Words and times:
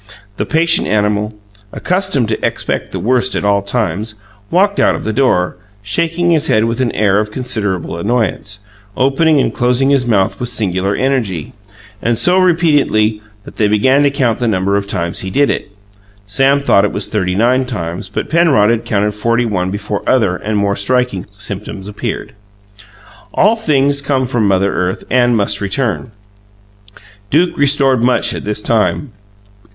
The 0.37 0.47
patient 0.47 0.87
animal, 0.87 1.35
accustomed 1.71 2.27
to 2.29 2.43
expect 2.43 2.91
the 2.91 2.97
worst 2.97 3.35
at 3.35 3.45
all 3.45 3.61
times, 3.61 4.15
walked 4.49 4.79
out 4.79 4.95
of 4.95 5.03
the 5.03 5.13
door, 5.13 5.57
shaking 5.83 6.31
his 6.31 6.47
head 6.47 6.63
with 6.65 6.81
an 6.81 6.91
air 6.93 7.19
of 7.19 7.29
considerable 7.29 7.95
annoyance, 7.99 8.61
opening 8.97 9.39
and 9.39 9.53
closing 9.53 9.91
his 9.91 10.07
mouth 10.07 10.39
with 10.39 10.49
singular 10.49 10.95
energy 10.95 11.53
and 12.01 12.17
so 12.17 12.39
repeatedly 12.39 13.21
that 13.43 13.57
they 13.57 13.67
began 13.67 14.01
to 14.01 14.09
count 14.09 14.39
the 14.39 14.47
number 14.47 14.75
of 14.75 14.87
times 14.87 15.19
he 15.19 15.29
did 15.29 15.51
it. 15.51 15.69
Sam 16.25 16.61
thought 16.61 16.83
it 16.83 16.91
was 16.93 17.07
thirty 17.07 17.35
nine 17.35 17.63
times, 17.67 18.09
but 18.09 18.27
Penrod 18.27 18.71
had 18.71 18.85
counted 18.85 19.11
forty 19.11 19.45
one 19.45 19.69
before 19.69 20.01
other 20.09 20.35
and 20.35 20.57
more 20.57 20.75
striking 20.75 21.27
symptoms 21.29 21.87
appeared. 21.87 22.33
All 23.35 23.55
things 23.55 24.01
come 24.01 24.25
from 24.25 24.47
Mother 24.47 24.73
Earth 24.73 25.03
and 25.11 25.37
must 25.37 25.61
return 25.61 26.09
Duke 27.29 27.55
restored 27.55 28.01
much 28.01 28.33
at 28.33 28.43
this 28.45 28.63
time. 28.63 29.11